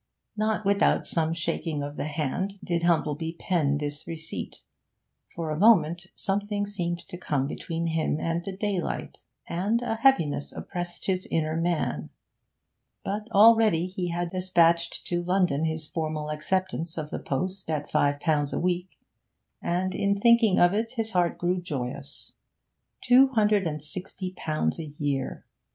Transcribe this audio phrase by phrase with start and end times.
[0.35, 4.63] Not without some shaking of the hand did Humplebee pen this receipt;
[5.27, 10.51] for a moment something seemed to come between him and the daylight, and a heaviness
[10.53, 12.09] oppressed his inner man.
[13.05, 18.19] But already he had despatched to London his formal acceptance of the post at five
[18.19, 18.89] pounds a week,
[19.61, 22.37] and in thinking of it his heart grew joyous.
[23.01, 25.45] Two hundred and sixty pounds a year!